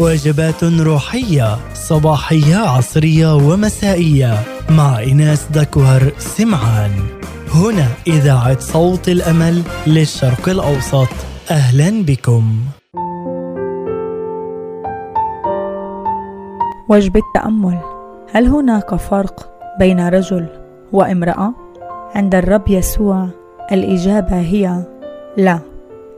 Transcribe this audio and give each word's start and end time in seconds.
وجبات 0.00 0.64
روحية 0.64 1.56
صباحية 1.74 2.56
عصرية 2.56 3.34
ومسائية. 3.34 4.34
مع 4.70 5.02
إناس 5.02 5.46
دكوهر 5.50 6.12
سمعان. 6.18 6.90
هنا 7.54 7.86
إذاعة 8.06 8.60
صوت 8.60 9.08
الأمل 9.08 9.62
للشرق 9.86 10.48
الأوسط. 10.48 11.08
أهلا 11.50 12.02
بكم. 12.04 12.44
وجبة 16.88 17.20
تأمل 17.34 17.78
هل 18.32 18.46
هناك 18.46 18.94
فرق 18.94 19.48
بين 19.78 20.08
رجل 20.08 20.46
وامرأة؟ 20.92 21.54
عند 22.14 22.34
الرب 22.34 22.68
يسوع 22.68 23.28
الإجابة 23.72 24.40
هي 24.40 24.86
لا. 25.36 25.69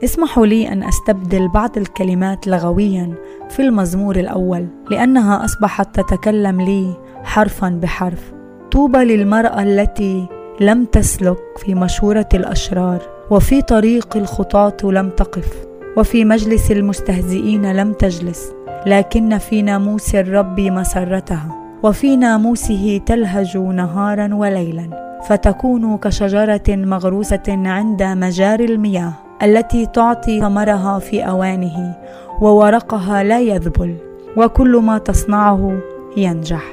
اسمحوا 0.03 0.45
لي 0.45 0.67
أن 0.67 0.83
أستبدل 0.83 1.47
بعض 1.47 1.77
الكلمات 1.77 2.47
لغويا 2.47 3.13
في 3.49 3.61
المزمور 3.61 4.15
الأول 4.15 4.67
لأنها 4.91 5.45
أصبحت 5.45 5.99
تتكلم 5.99 6.61
لي 6.61 6.97
حرفا 7.23 7.69
بحرف. 7.69 8.33
طوبى 8.71 8.97
للمرأة 8.97 9.63
التي 9.63 10.27
لم 10.61 10.85
تسلك 10.85 11.37
في 11.57 11.75
مشورة 11.75 12.29
الأشرار 12.33 13.01
وفي 13.31 13.61
طريق 13.61 14.17
الخطاة 14.17 14.77
لم 14.83 15.09
تقف 15.09 15.65
وفي 15.97 16.25
مجلس 16.25 16.71
المستهزئين 16.71 17.71
لم 17.71 17.93
تجلس 17.93 18.51
لكن 18.85 19.37
في 19.37 19.61
ناموس 19.61 20.15
الرب 20.15 20.59
مسرتها 20.59 21.79
وفي 21.83 22.15
ناموسه 22.17 23.01
تلهج 23.05 23.57
نهارا 23.57 24.35
وليلا 24.35 25.19
فتكون 25.27 25.97
كشجرة 25.97 26.63
مغروسة 26.69 27.43
عند 27.47 28.03
مجاري 28.03 28.65
المياه. 28.65 29.22
التي 29.43 29.85
تعطي 29.85 30.41
ثمرها 30.41 30.99
في 30.99 31.21
أوانه 31.21 31.95
وورقها 32.41 33.23
لا 33.23 33.39
يذبل 33.39 33.95
وكل 34.37 34.77
ما 34.77 34.97
تصنعه 34.97 35.79
ينجح. 36.17 36.63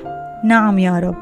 نعم 0.45 0.79
يا 0.79 0.99
رب 0.99 1.17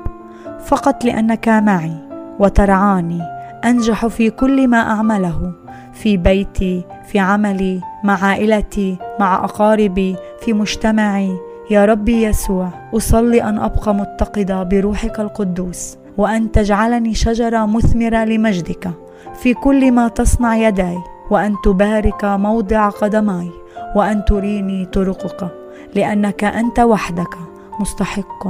فقط 0.64 1.04
لأنك 1.04 1.48
معي 1.48 1.92
وترعاني 2.38 3.22
أنجح 3.64 4.06
في 4.06 4.30
كل 4.30 4.68
ما 4.68 4.78
أعمله 4.78 5.52
في 5.92 6.16
بيتي 6.16 6.84
في 7.06 7.18
عملي 7.18 7.80
مع 8.04 8.24
عائلتي 8.24 8.96
مع 9.20 9.44
أقاربي 9.44 10.16
في 10.40 10.52
مجتمعي. 10.52 11.36
يا 11.70 11.84
ربي 11.84 12.22
يسوع 12.22 12.68
أصلي 12.94 13.42
أن 13.42 13.58
أبقى 13.58 13.94
متقده 13.94 14.62
بروحك 14.62 15.20
القدوس 15.20 15.96
وأن 16.16 16.52
تجعلني 16.52 17.14
شجرة 17.14 17.66
مثمرة 17.66 18.24
لمجدك 18.24 18.90
في 19.34 19.54
كل 19.54 19.92
ما 19.92 20.08
تصنع 20.08 20.56
يداي. 20.56 20.98
وأن 21.30 21.54
تبارك 21.64 22.24
موضع 22.24 22.88
قدماي 22.88 23.50
وأن 23.96 24.24
تريني 24.24 24.86
طرقك 24.86 25.48
لأنك 25.94 26.44
أنت 26.44 26.80
وحدك 26.80 27.34
مستحق 27.80 28.48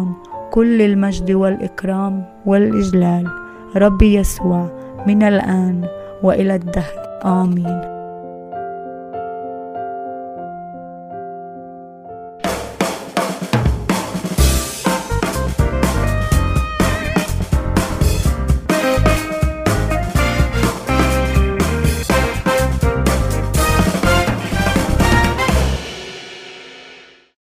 كل 0.51 0.83
المجد 0.83 1.31
والإكرام 1.31 2.25
والإجلال. 2.47 3.29
ربي 3.77 4.15
يسوع 4.15 4.69
من 5.07 5.23
الآن 5.23 5.89
وإلى 6.23 6.55
الدهر. 6.55 7.21
آمين. 7.25 7.98